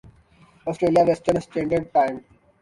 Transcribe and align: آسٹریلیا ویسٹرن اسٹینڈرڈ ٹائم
آسٹریلیا 0.67 1.03
ویسٹرن 1.07 1.37
اسٹینڈرڈ 1.39 1.85
ٹائم 1.93 2.15